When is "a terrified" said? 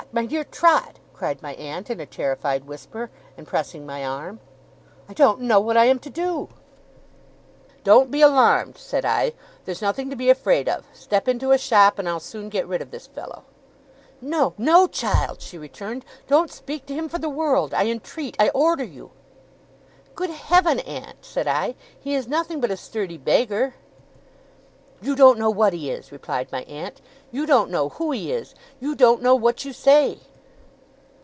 2.01-2.65